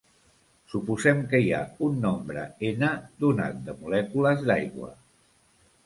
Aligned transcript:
Suposem 0.73 1.21
que 1.33 1.41
hi 1.43 1.51
ha 1.57 1.59
un 1.89 2.01
nombre 2.07 2.47
"N" 2.73 2.91
donat 3.27 3.63
de 3.71 3.79
molècules 3.85 4.47
d'aigua. 4.51 4.95